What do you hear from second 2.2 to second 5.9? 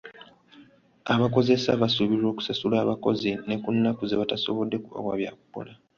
okusasula abakozi ne ku nnaku ze batasobodde kubawa byakukola.